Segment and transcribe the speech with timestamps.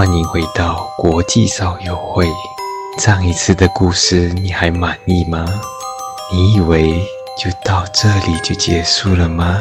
[0.00, 2.26] 欢迎回到国际少友会。
[2.96, 5.44] 上一次的故事你还满意吗？
[6.32, 9.58] 你以为就到这里就结束了吗？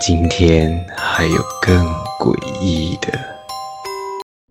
[0.00, 3.33] 今天还有更诡异的。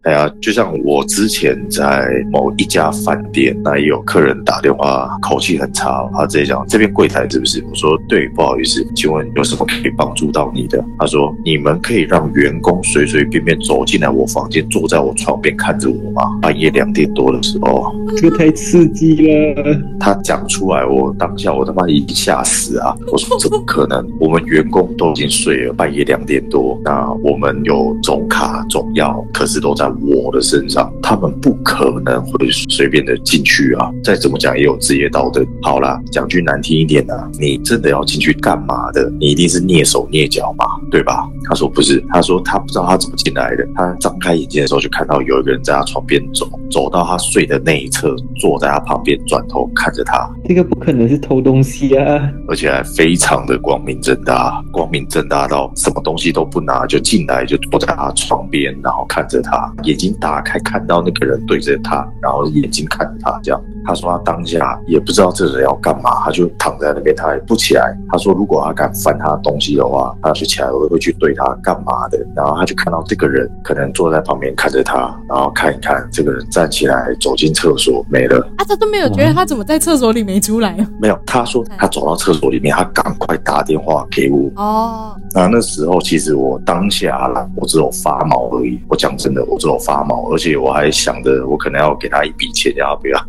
[0.03, 7.63] 哎呀，就像我之前在某一家饭店，那也有客人打电话，口气很差，他直接讲这边柜台是不是？
[7.69, 10.83] 我说对，不好意思，请问有什么可以帮助到你的？
[10.99, 16.21] 他说你们可以让员工随随便便走进来我房间，坐在我床边看着我吗？
[16.41, 19.79] 半夜两点多的时候，这个太刺激了。
[20.01, 22.93] 他讲出来，我当下我他妈已经吓死啊！
[23.09, 24.05] 我说怎么可能？
[24.19, 29.92] 我们员工都已经睡了，半夜两点多，那我们有总卡总药，可是都在。
[30.01, 33.91] 我的身上，他们不可能会随便的进去啊！
[34.03, 35.45] 再怎么讲也有职业道德。
[35.61, 39.11] 好啦，讲句难听一点的，你真的要进去干嘛的？
[39.19, 41.27] 你一定是蹑手蹑脚嘛，对吧？
[41.49, 43.67] 他说不是，他说他不知道他怎么进来的。
[43.75, 50.29] 他张开眼睛的时候，就看到有一个人在他床边走，走到他睡的那一侧，坐在他旁边，转头看着他。
[50.45, 52.29] 这个不可能是偷东西啊！
[52.47, 59.71] 而且还非常的光明正大，光明正大到什么东西都不拿就进来，就坐在他床边，然后看着他。
[59.83, 63.61] 眼睛打开，看到那个人对着他，然后眼睛看着他，这样。
[63.85, 67.95] 他说他当下也不知道这人要干嘛，他就躺在那边，他也不起来。
[68.09, 72.17] 他说如果他敢翻他的东西的话，他就起来会会去对他干嘛的。
[72.35, 78.39] 然后他就看到这个人可能坐在旁边看着他，然后看一看这个人站起来走进厕所没了。
[78.57, 80.75] 啊，他都没有觉得他怎么在厕所里没出来？
[80.99, 84.49] 没有，他说他走到厕所里面，他赶快打电话给我。
[84.55, 88.79] 哦，那那时候其实我当下啦，我只有发毛而已。
[88.87, 93.19] 我讲真的，我只有发毛，而且我还想着我可能要给他一笔钱，要不要？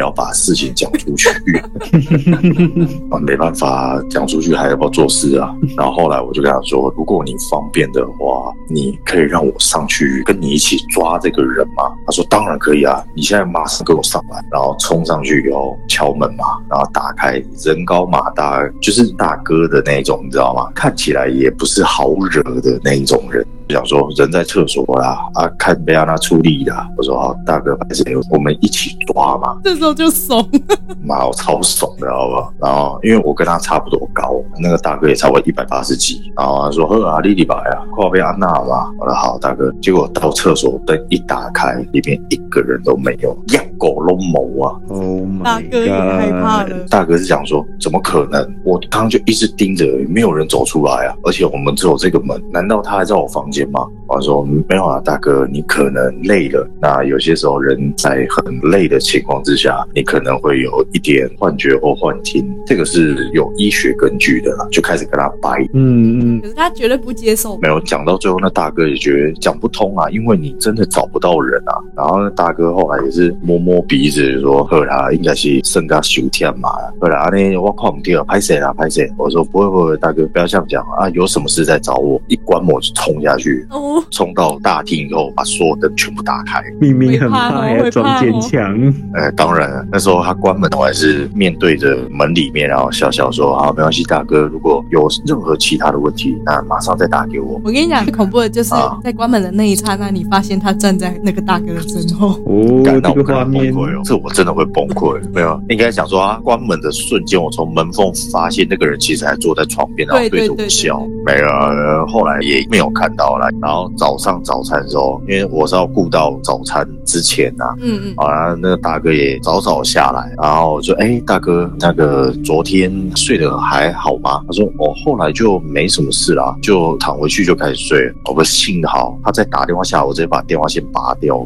[0.00, 1.28] 要把事情讲出去，
[3.10, 5.54] 啊没办法讲出去，还要不要做事啊？
[5.76, 20.70] 然后后来我就跟他说：“如果你方便的话，你可以让我上去跟你一起抓这个人吗？”他说：“当然可以啊，你现在马上跟我上来。”然后冲上去以后敲门嘛，然后打开，人高马大，就是大哥的那种，你知道吗？
[20.74, 23.46] 看起来也不是好惹的那一种人。
[23.70, 26.88] 想说人在厕所啦，啊，看被让他出力啦。
[26.96, 29.56] 我说好，大哥，还是我们一起抓嘛。
[29.64, 30.46] 这时候就怂，
[31.02, 32.52] 妈，我超怂的，好不好？
[32.60, 36.32] 然后因为我跟他差不多高，那个大哥也差不多一百八十几。
[36.36, 44.76] 然后他说：“呵啊，丽丽白啊，快被安娜嘛。”我说：“好，大哥。”结果到厕所灯一打开，里面一个人都没有，养狗龙谋啊！
[44.88, 46.76] 哦，大哥也害怕了。
[46.88, 48.42] 大哥是想说：“怎么可能？
[48.64, 51.14] 我刚刚就一直盯着，没有人走出来啊！
[51.24, 53.86] 而且我们只有这个门，难道他还在我房间？”吗？
[54.10, 56.68] 我说没有啊，大哥，你可能累了。
[56.80, 64.66] 那有些时候人在很累的情况之下，你可能会有一点幻觉或幻听，这个是有医学根据的啦。
[64.72, 67.56] 就开始跟他掰，嗯嗯，可是他绝对不接受。
[67.58, 71.72] 没有讲到最后，那大哥也觉得讲不通啊，因为你真的找不到人啊。
[71.96, 76.68] 然后那大哥后来也是摸摸鼻子说：“呵啦，应该是剩下休天嘛。”
[77.00, 78.72] 后来阿呢，我靠，唔掉，拍谁啊？
[78.72, 79.08] 拍谁？
[79.16, 82.20] 我说不会不会，大哥不要这样讲啊，有什么事再找我。
[82.26, 83.66] 一关门就冲下去。
[83.70, 86.62] 哦，冲到大厅以后，把所有灯全部打开。
[86.80, 88.94] 明明很怕，要装坚强。
[89.14, 98.70] 哎，当然，那时候他关门，我还是面对着门里面，然后笑笑说：“好，没关系，大哥，如果有任何其他的问题，那马上再打给我。”我跟你讲，最恐怖的就是
[99.02, 102.40] 在关门的那一刹那，你发现他站在那个大哥的身后。
[102.46, 103.74] 哦，这个画面，
[104.04, 105.20] 这我真的会崩溃。
[105.34, 111.00] 没有，应该想说啊，关门的瞬间，我从门缝发现那个人其实还坐在床边，然后对着我笑。
[111.24, 113.89] 没有，后来也没有看到了，然后。
[113.96, 124.42] 早上早餐的时候，因为我是要顾到早餐之前呐，嗯嗯，好了，那个大哥也早早下来，然后就哎，大哥，那个昨天睡得还好吗？
[124.46, 128.12] 他说我后来就没什么事啦，就躺回去就开始睡。
[128.24, 131.40] 我不幸好他在打电话下，我直接把电话线拔掉。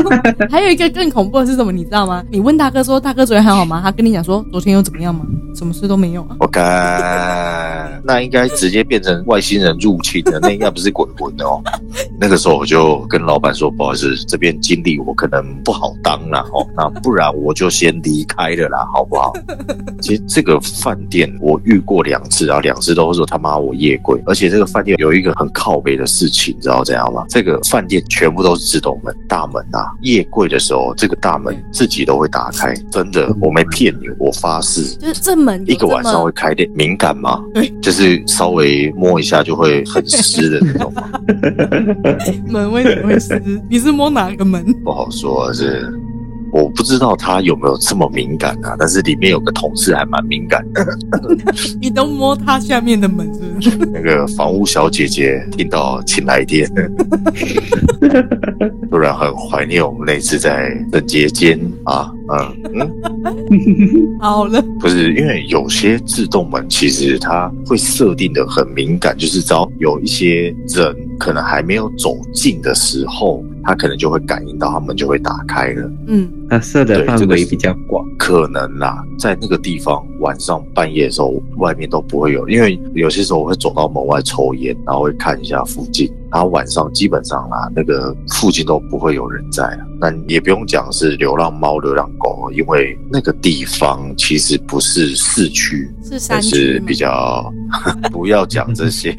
[0.50, 1.72] 还有一个更恐怖的是什么？
[1.72, 2.22] 你知道吗？
[2.30, 3.80] 你问大哥说，大哥昨天还好吗？
[3.82, 5.24] 他跟你讲说，昨天又怎么样吗？
[5.54, 6.36] 什么事都没有啊。
[6.38, 11.60] 我干，那应该直接变成外星人入侵了，那应该不是鬼魂哦。
[12.18, 19.32] 那个时候我就跟老板说：“不好意思，这边经理我可能不好当了哦，那不然我就先离开了啦，好不好？”
[20.00, 27.24] 其实这个饭店我遇过两次，然后两次都是说他妈我夜归，而且这个饭店有一个很靠北的事情，你知道怎样吗？
[27.28, 37.42] 这个饭店全部都是自动门，大门啊，夜归的时候这个大门自己都会打开，真的，我没骗你，我发誓，就是这门一个晚上会开的，敏感吗？
[37.54, 40.92] 对，就是稍微摸一下就会很湿的那种。
[42.46, 43.40] 门为什么会湿？
[43.68, 44.64] 你是摸哪个门？
[44.84, 45.92] 不好说，是
[46.52, 50.84] 我不知道他有没有这么敏感啊，但是里面有个同事还蛮敏感的。
[51.80, 53.90] 你都摸他下面的门是不是？
[53.92, 56.68] 那个房屋小姐姐听到请来电，
[58.90, 73.44] 突然很怀念我们那次在整洁间啊，嗯嗯，好了，不是因为有些自动门其实它会设定的很敏感，就是只要有一些人可能还没有走近的时候。
[73.64, 75.90] 他可能就会感应到，它们就会打开了。
[76.06, 86.10] 嗯，它射的范围比较广，可能啦，在那个地方晚上半夜的时候，外面都不会有，因为有些时候我会走到门外抽烟，然后会看一下附近。
[86.32, 89.78] 然后晚上基本上啦，那个附近都不会有人在了。
[90.00, 97.52] 那也不用讲是流浪猫、流浪狗，因为那个地方其实不是市区，是山区，比较
[98.12, 99.12] 不要讲这些，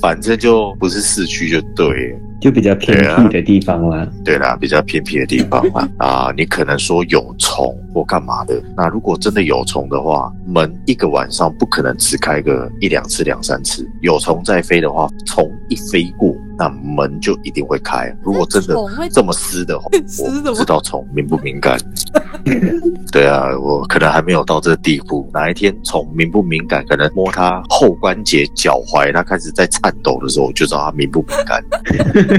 [0.00, 2.18] 反正就不是市区就对。
[2.40, 5.88] 就比较偏僻的地方啦，对啦，比较偏僻的地方啦。
[5.98, 16.35] 啊，你可能说有虫或干嘛的，那如果真的有虫的话，门一个晚上不可能只开个一两次、两三次，有虫在飞的话，虫一飞过。
[16.58, 18.12] 那门就一定会开。
[18.22, 18.74] 如果真的
[19.12, 19.88] 这么湿的话，
[20.18, 21.78] 我不知道虫敏不敏感。
[23.12, 25.28] 对啊，我可能还没有到这个地步。
[25.32, 31.62] 哪一天虫敏不敏感，可能摸它后关节、脚踝，它开始在颤抖的时候，我就知道它敏不敏感。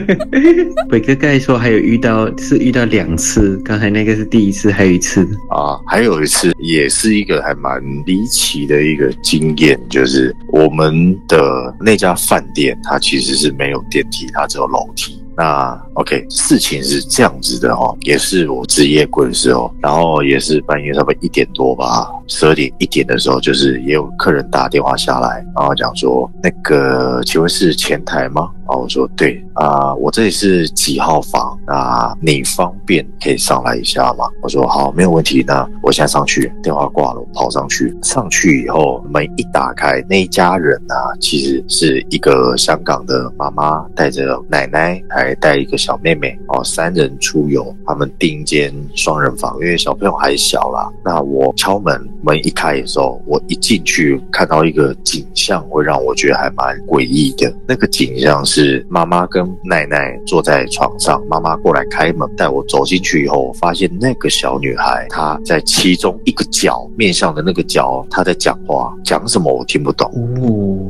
[0.89, 14.06] 伟哥刚才说还有遇到，是遇到两次，刚才那个是第一次，还有一次啊，还有一次也是一个还蛮离奇的一个经验，就是我们的那家饭店，它其实是没有电。
[14.33, 15.21] 它只有楼梯。
[15.36, 28.50] 那 OK，事情是这样子的哦，也是我值夜柜的时候，然后也是半夜差不多一点多吧，十二点一点的时候，就是也有客人打电话下来，然后讲说那个请问是前台吗？
[28.67, 31.57] 哦，我说对啊，我这里是几号房？
[31.65, 34.25] 那你方便可以上来一下吗？
[34.41, 35.43] 我说好，没有问题。
[35.47, 37.95] 那我现在上去，电话挂了，我跑上去。
[38.03, 47.75] 上去以后，门一打开，那一家人啊，其实是一个香港的妈妈带着奶奶，还带一个小妹妹哦，三人出游。
[47.85, 50.91] 他们订一间双人房，因为小朋友还小啦。
[51.05, 57.53] 那我敲门，门一开的时候，我一进去看到一个景象，会让我觉得还蛮诡异的。
[57.65, 58.56] 那个景象是。
[58.57, 70.12] 是妈妈跟奶奶坐在床上，妈妈过来开门带我走进去以后，发现那个小女孩她在其中一个角面向的那个角，她在讲话，讲什么我听不懂，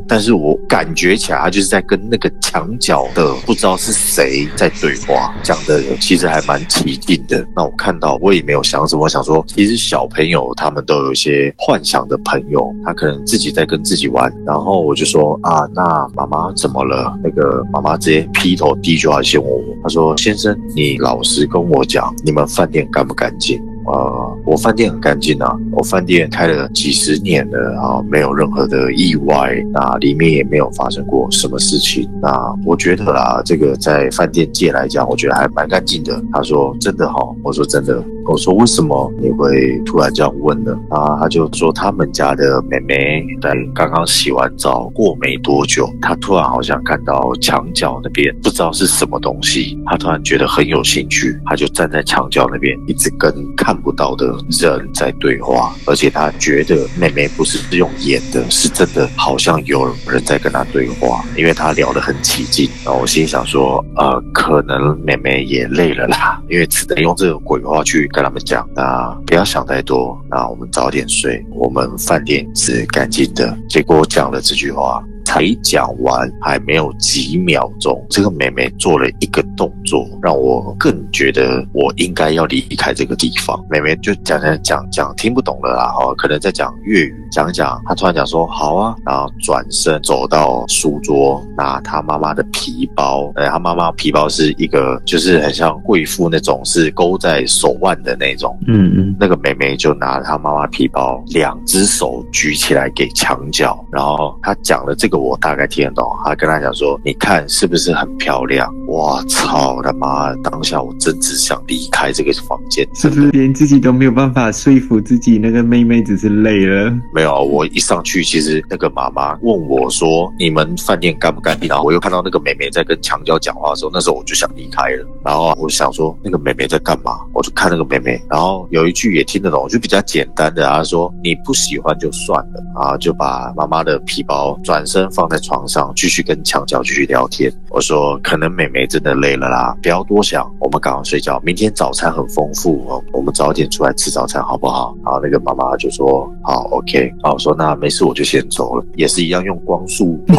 [0.08, 7.46] 但是我感觉起来她就是在跟那个墙角的不知道是谁在对话，讲的其实还蛮起劲的。
[7.54, 15.84] 那我看到我也没有想什么，我想说其实小朋友他们都有一些幻想的朋友，他可能自己在跟自己玩，然后我就说啊，那
[16.16, 17.14] 妈妈怎么了？
[17.22, 17.57] 那个。
[17.72, 32.10] 妈妈直接劈头第一句话先问我，她说：“先生，你老实跟我讲，你们饭店干不干净？”呃，我饭店很干净啊，我饭店开了几十年了啊，没有任何的意外，那里面也没有发生过什么事情。
[32.22, 36.22] 那我觉得啦，这个在饭店界来讲，我觉得还蛮干净的。
[36.34, 53.78] 他说：“真的哈？”我说：“真的。”我说：“为什么你会突然这样问呢？”啊，他就说他们家的妹妹在刚刚洗完澡过没多久，她突然好像看到墙角那边不知道是什么东西，她突然觉得很有兴趣，她就站在墙角那边一直跟看。
[53.78, 62.68] 不到的人在对话，而且她觉得妹妹不是用演的，是真的，好像有人在跟她对话，因为她聊得很起劲。
[62.84, 68.68] 然后我心想说，呃，可能妹妹也累了啦，因为只能用这种鬼话去跟他们讲。
[68.76, 73.56] 那不要想太多，那我们早点睡，我们饭店是干净的。
[73.70, 75.04] 结果我讲了这句话。
[75.28, 83.62] 才讲完，还没有几秒钟，这个妹妹做了一个动作，让我更觉得我应该要离开这个地方。
[83.70, 105.17] 妹妹就讲讲讲讲，听不懂了啦，哈，可能在讲粤语，讲讲，她突然讲说好啊，然后转身走到书桌，拿她妈妈的皮包，呃，她妈妈皮包是一个，就是很像贵妇那种，是勾在手腕的那种，嗯嗯，那个妹妹就拿她妈妈皮包，两只手举起来给墙角，然后她讲了这个。
[105.20, 110.34] 我大概听得懂，他跟他讲说：“你看是不是很漂亮？”我操他妈！
[110.38, 115.38] 当下我真只想离开这个房间，是不是连自己都没有办法说服自己？
[115.38, 116.92] 那个妹妹只是累了。
[117.14, 125.06] 没有，我一上去，其实那个妈妈问我说：“你们饭店干不干净？”然后我又看到那个妹妹在跟墙角讲话的时候，那时候我就想离开了。
[125.26, 127.12] 然后我想说，那个妹妹在干嘛？
[127.34, 135.10] 我就看那个妹妹，然后有一句也听得懂，就比较简单的，她说：“你不喜欢就算了。”啊，就把妈妈的皮包转身。
[135.12, 137.52] 放在床上，继续跟墙角继续聊天。
[137.70, 138.77] 我说，可能妹妹。
[138.78, 144.96] 妹真的累了啦，不要多想，我们赶快睡觉，明天早餐很丰富哦，我们早点出来吃早餐好不好？
[145.04, 150.36] 然后那个妈妈就说好，OK，好，我说那没事，我就先走了，也是一样用光速跑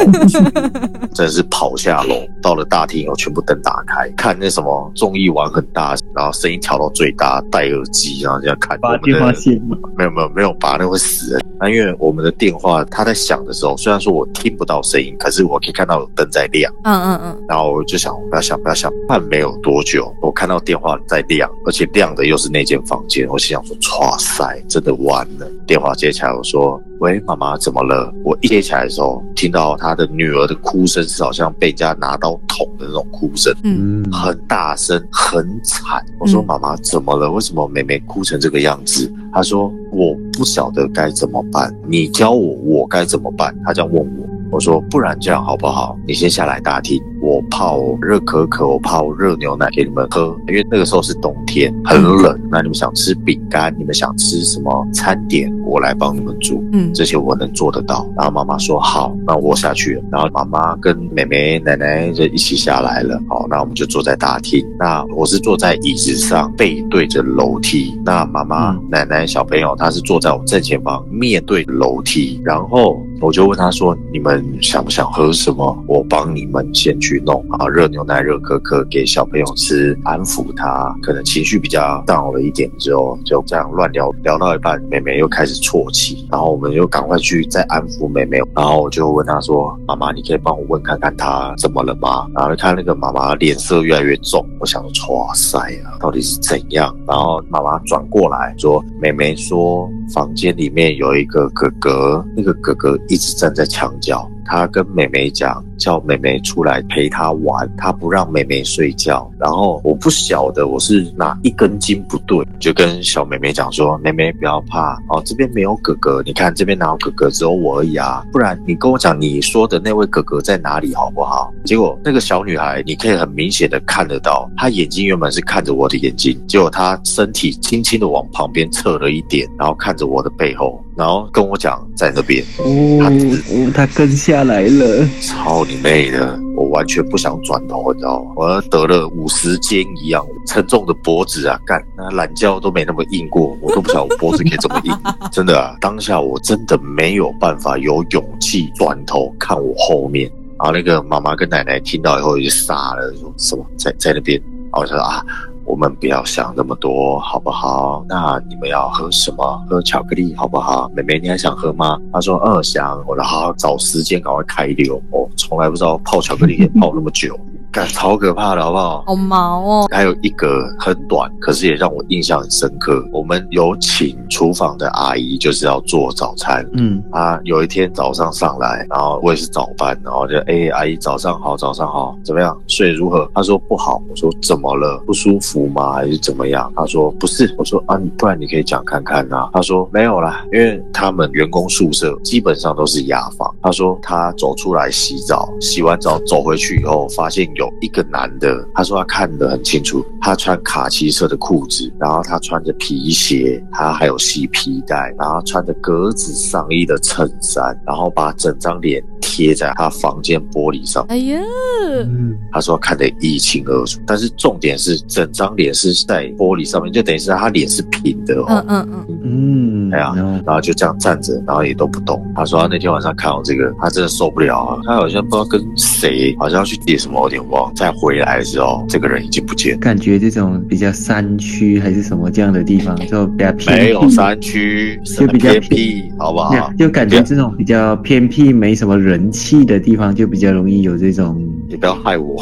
[1.15, 8.79] 真的是跑下楼，到了大厅以后，全部灯打开，看那什么综艺玩很大，然后声音调到最大，戴耳机，然后这样看。
[8.79, 9.77] 拔电话线吗？
[9.97, 11.45] 没有没有没有拔，那会死人。
[11.61, 16.73] 那因为我们的电话它在响的时候，虽然说我听不到声音，可是我可以看到灯在亮。
[16.85, 17.45] 嗯嗯嗯。
[17.49, 25.51] 然后我就想不要想不要想，看没有多久，我看到电话在亮，而且亮的又是那间房间，我心想说：哇塞，真的完了。
[25.67, 26.81] 电话接起来，我说。
[27.01, 28.13] 喂，妈妈，怎么了？
[28.25, 36.05] 我一接起来的时候，听到他的女儿的哭声是好像被人家拿刀捅的那种哭声，嗯，很大声，很惨。
[36.19, 37.31] 我说妈妈怎么了？
[37.31, 39.09] 为什么妹妹哭成这个样子？
[39.33, 43.57] 她说我不晓得该怎么办，你教我我该怎么办？
[43.65, 44.27] 她这样问我。
[44.51, 45.97] 我说，不然这样好不好？
[46.05, 50.37] 你先下来大厅，我泡热可可，我泡热牛奶给你们喝。
[50.49, 52.39] 因为那个时候是冬天，很冷。
[52.51, 53.75] 那你们想吃饼干？
[53.79, 55.53] 你们想吃什么餐点？
[55.65, 56.65] 我来帮你们煮。
[56.73, 58.09] 嗯，这些我能做得到。
[58.17, 60.03] 然后妈妈说好，那我下去了。
[60.11, 63.21] 然后妈妈跟妹妹、奶奶就一起下来了。
[63.29, 64.65] 好，那我们就坐在大厅。
[64.79, 67.99] 那我是坐在椅子上，背对着楼梯。
[68.05, 72.41] 那妈妈、奶奶、小朋友，他是坐在我正前方，面对楼梯。
[72.45, 73.03] 然后。
[73.21, 75.85] 我就问他说：“你们想不想喝什么？
[75.89, 80.95] 我帮你们先去弄啊，热牛奶、热可可给小朋友吃，安抚他。
[81.03, 88.39] 可能情绪比较 down 了一点之后，就这样乱聊聊到一半，妹妹又开始啜泣，然后我们又赶快去再安抚妹妹。
[88.55, 92.29] 然后我就问他说：妈妈，你可以帮我问看看她怎么了吗？
[92.35, 96.97] 然后看那个妈妈脸色越来越重，我想说：哇塞啊，到底是怎样？
[97.05, 102.97] 然后妈妈转过来说：妹妹说房间里面有一个哥哥，那个哥哥。
[103.09, 105.63] 一直站在墙角，他跟妹妹讲。
[105.79, 109.31] 叫妹妹出来陪他玩，他不让妹妹睡觉。
[109.39, 118.25] 然后我不晓得我是哪一根筋不对，就跟小妹妹讲说：“妹妹不要怕哦，这边没有哥哥，你看这边哪有哥哥，只有我而已啊。
[118.33, 132.45] 不然你跟我讲你说的那位哥哥在哪里好不好？”结果那个小女孩，你可以很明显的看得到，她眼睛原本是看着我的眼睛，结果她身体轻轻的往旁边侧了一点，然后看着我的背后，然后跟我讲在那边。
[132.59, 135.65] 哦，她跟下来了，操！
[135.65, 136.39] 你妹的！
[136.57, 138.33] 我完全不想转头，你知道吗？
[138.37, 141.59] 我得了五十肩一样沉重的脖子啊！
[141.65, 144.93] 干，那懒觉都没那么硬过，我都不晓得我脖子可以这么硬。
[145.31, 150.31] 真的啊，当下我真的没有办法有勇气转头看我后面。
[150.59, 154.41] 然后那个妈妈跟奶奶听到以后就傻了，说什么在在那边？
[154.41, 155.25] 然后我说啊。
[155.69, 158.03] 我们不要想那么多，好不好？
[158.09, 159.63] 那你们要喝什么？
[159.69, 160.91] 喝巧克力好不好？
[160.97, 162.01] 妹妹，你还想喝吗？
[162.11, 162.99] 她说：嗯，想。
[163.07, 165.01] 我说好，找时间赶快开溜。
[165.11, 167.39] 我从来不知道泡巧克力可以泡那么久。
[167.71, 169.05] 感超可怕的，好不好？
[169.07, 169.89] 好毛哦！
[169.91, 173.07] 还有一个很短，可是也让我印象很深刻。
[173.13, 176.67] 我们有请厨房的阿姨，就是要做早餐。
[176.73, 182.57] 嗯，啊，有一天早上上来，然后我也是早班，然后就哎，阿姨早上好，早上好，怎么样？
[182.67, 183.31] 睡如何？
[183.35, 184.03] 她说不好。
[184.09, 184.99] 我说怎么了？
[185.07, 185.93] 不舒服吗？
[185.93, 186.73] 还是怎么样？
[186.75, 187.55] 她说不是。
[187.59, 189.51] 我说啊，你不然你可以讲看看啊。
[189.53, 193.55] 她说没有啦，因为他们员工宿舍基本上都是雅房。
[193.63, 197.47] 她说她走出来洗澡，洗完澡走回去以后，发现。
[197.59, 209.05] 有一个男的，他说他看得很清楚，他穿卡其色的裤子，然后他穿着皮鞋，他还有系皮带，然后穿着格子上衣的衬衫，然后把整张脸。
[209.21, 211.05] 贴在他房间玻璃上。
[211.09, 211.39] 哎呀，
[211.85, 218.47] 嗯，他说看得一清二楚，但是重点是整张脸是在玻璃上面，就等于是他脸是平的哦。
[218.49, 220.13] 嗯嗯嗯嗯，哎呀，
[220.45, 222.23] 然后就这样站着，然后也都不动。
[222.35, 224.79] 他说他那天晚上看到这个，他真的受不了啊。
[224.85, 227.73] 他好像不知道跟谁，好像要去接什么，有点忘。
[227.75, 229.79] 再回来的时候，这个人已经不见。
[229.79, 233.79] 感觉这种比较山区还是什么这样的地方，就比较偏。
[233.79, 236.73] 没有山区，就比较偏僻，好不好？
[236.79, 239.29] 就感觉这种比较偏僻，没什么人。
[239.31, 242.37] 气的地方就比较容易有这种，你不要害我，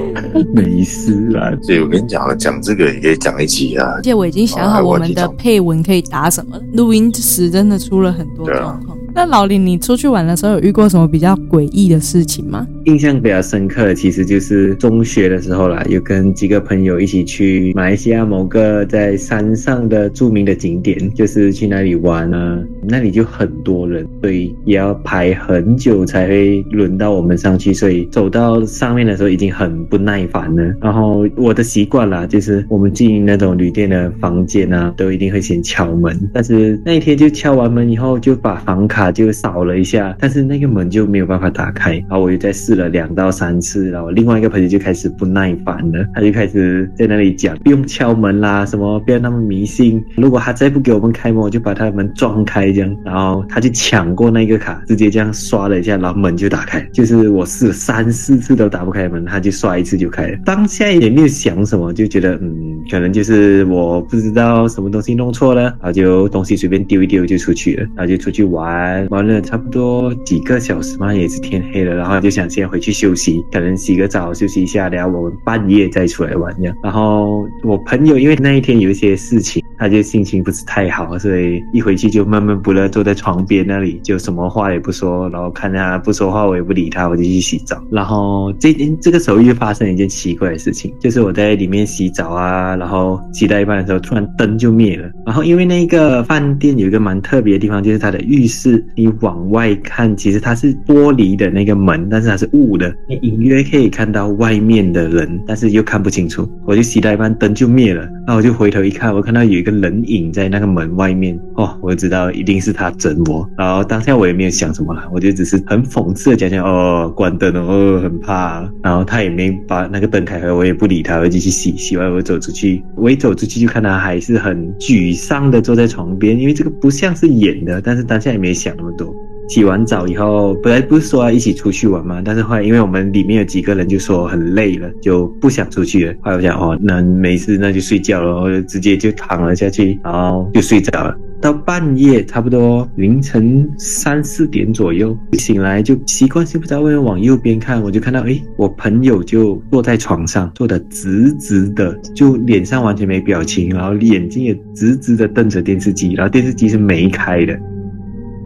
[0.54, 1.52] 没事啊。
[1.62, 3.92] 所以我跟你讲了，讲这个也可以讲一集啊。
[3.96, 8.96] 而且我已经想好我们的配文可以打什么，录音时真的出了很多状况。
[9.14, 12.66] 那老林，你出去玩的时候有遇过什么比较诡异的事情吗？
[12.86, 22.58] 印象比较深刻的，其实就是中学的时候啦，有跟几个朋友一起去马来西亚某个在山上的著名的景点，就是去那里玩啊。
[22.88, 30.74] 那里就很多人，所以也要排很久才会轮到我们上去，所以走到上面的时候已经很不耐烦了。
[30.80, 36.18] 然后我的习惯啦，就是我们进那种旅店的房间啊，都一定会先敲门。
[36.32, 39.01] 但是那一天就敲完门以后，就把房卡。
[39.02, 52.96] 卡就扫了一下，但是那个门就没有办法打开，然后我又再试试了两到三次，然后另外一个朋友就开始不耐烦了，他就开始在那里讲不用敲门啦，什么不要那么迷信，如果他再不给我们开门，我就把他的门撞开这样。
[53.04, 56.80] 然后他就抢过那个卡，直接这样刷了一下，然后门就打开。
[56.92, 60.38] 就是我试了三四次都打不开门，他就刷一次就开了。
[60.44, 76.74] 当下也没有想什么，就觉得嗯，可能就是我不知道什么东西弄错了，然后就东西随便丢一丢就出去了，然后就出去玩，玩了差不多几个小时嘛，也是天黑了，然后就想先回去休息，可能洗个澡休息一下，然后我们半夜再出来玩这样。
[76.82, 79.62] 然后我朋友因为那一天有一些事情。
[79.78, 87.82] 他就心情不是太好，所以一回去就闷闷不乐，坐在床边那里，就什么话也不说，然后看他不说话，我也不理他，我就去洗澡。
[87.90, 95.10] 然后这这个时候又发生一件奇怪的事情，就是我在里面洗澡啊，然后洗到一半的时候，突然灯就灭了。
[95.26, 106.48] 然后因为那个饭店有一个蛮特别的地方，就是它的浴室，你往外看，其实它是玻璃的那个门，但是它是雾的，你隐约可以看到外面的人，但是又看不清楚。
[106.64, 109.72] 我就洗到一半，灯就灭了，那我就回头一看，我看到有一个。
[109.82, 113.48] 人影在那个门外面哦，我知道一定是他整我。
[113.58, 118.60] 然后当下我也没有想什么了，我就只是很讽刺的讲讲哦，关灯哦，很怕。
[118.80, 121.76] 然后他也没把那个灯开开，我也不理他，我就去洗。
[121.76, 127.80] 洗完我走出去，我一走出去就看他还是很沮丧的坐在床边，因为这个不像是演的。
[127.80, 129.14] 但是当下也没想那么多。
[129.48, 132.22] 洗完澡以后，本来不是说要一起出去玩吗？
[132.24, 136.14] 但是后来因为我们里面有几个人就说很累了，就不想出去了。
[136.22, 141.14] 后来我想哦，那没事，那就睡觉了，我就直接就躺了下去，然后就睡着了。
[141.40, 157.58] 到半夜差不多凌晨三四点左右醒来，就习惯性不知道为什么往右边看，我就看到诶，我朋友就坐在床上，坐的直直的，就脸上完全没表情，然后眼睛也直直的瞪着电视机，然后电视机是没开的。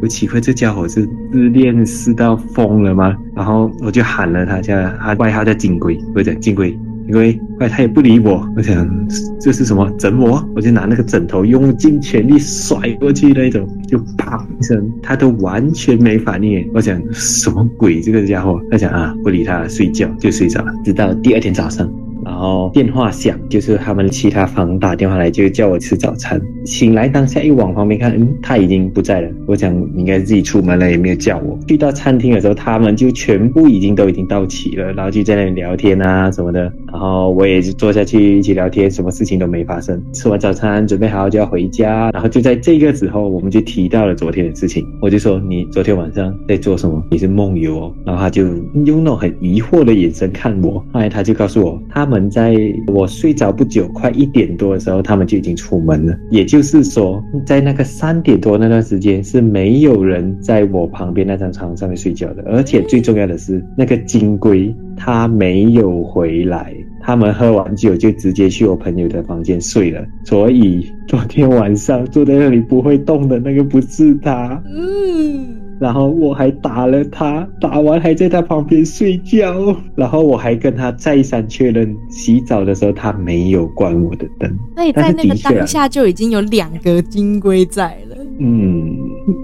[0.01, 3.17] 我奇怪，这家伙是自恋是到疯了吗？
[3.35, 6.71] 然后我就喊了他，叫他外号叫金龟，我讲金龟，
[7.07, 8.47] 金龟，怪他也不理我。
[8.57, 9.09] 我想
[9.41, 10.47] 这是什么整我？
[10.55, 16.69] 我就拿那个枕头用尽全力甩过去那种，就啪一声，他都完全没反应。
[16.75, 18.01] 我想什么鬼？
[18.01, 21.91] 这个家伙，他讲啊，不理他，睡觉就睡着了，直到第二天早上。
[22.27, 26.43] 然后电话响，就是他们其他房打电话来，就叫我吃早餐。
[26.65, 29.31] 醒来当下一往旁边看，嗯，他已经不在了。
[29.47, 31.57] 我想应该自己出门了，也没有叫我。
[31.69, 36.73] 去到餐厅的时候，他们就全部已经都已经到齐了，然后就在那里聊天啊什么的。
[36.93, 40.03] 然后我也是坐下去一起聊天，什么事情都没发生。
[40.13, 42.11] 吃完早餐，准备好就要回家。
[42.11, 44.87] 然后就在这个时候，我们就提到了昨天的事情。
[45.01, 47.03] 我就说你昨天晚上在做什么？
[47.11, 47.95] 你是梦游哦。
[48.05, 48.45] 然后他就
[48.85, 50.79] 用那种很疑惑的眼神看我。
[50.93, 52.17] 后来他就告诉我，他们。
[52.37, 52.55] 在
[52.89, 56.15] 我睡着不久，快一点多的时候，他们就已经出门了。
[56.31, 62.43] 也就是说，在那个三点多那段时间，是没有人在我旁边那张床上面睡觉的。
[62.47, 66.75] 而且最重要的是，那个金龟它没有回来。
[67.07, 70.05] 他们喝完酒就直接去我朋友的房间睡了。
[70.25, 74.61] 所以昨天晚上坐在那里不会动的那个不是他。
[74.67, 75.47] 嗯。
[75.79, 79.77] 然后我还打了他，打完还在他旁边睡觉。
[79.95, 84.59] 然后我还跟他再三确认，洗澡的时候他没有关我的灯。
[84.75, 88.17] 所以在那个当下就已经有两个金龟在了。
[88.41, 88.97] 嗯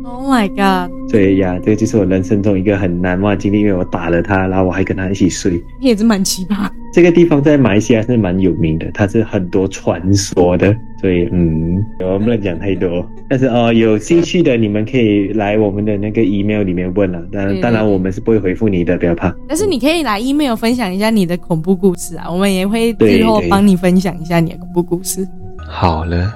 [0.04, 0.90] ，Oh my god！
[1.10, 5.62] 对呀，这就是我人生中一个很难忘的经历，因为我打了他，然后我还跟他一起睡。
[5.80, 6.68] 你也是蛮奇葩。
[6.92, 13.08] 这个地方在马来西亚是蛮有名的，它是很多传说的，所以嗯，我不能讲太多。
[13.30, 19.34] 但是哦，有兴趣的你们可以来我们的那个 email 里面问了，但当然我们是不会回复你的，不要怕。
[19.48, 25.26] 但是你可以来 email 分享一下你的恐怖故事啊，我们也会最后帮你分享一下你的恐怖故事。
[25.66, 26.34] 好了，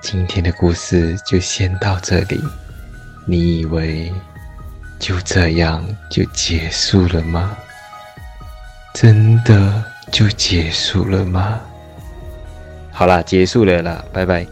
[0.00, 2.40] 今天的故事就先到这里。
[3.24, 4.10] 你以为
[4.98, 7.56] 就这样就结束了吗？
[8.94, 9.91] 真的？
[10.12, 11.58] 就结束了吗？
[12.92, 14.46] 好啦，结束了啦，拜拜。